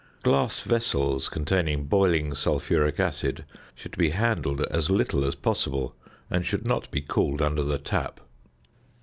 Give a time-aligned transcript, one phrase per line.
[0.23, 5.95] Glass vessels containing boiling sulphuric acid should be handled as little as possible,
[6.27, 8.19] and should not be cooled under the tap.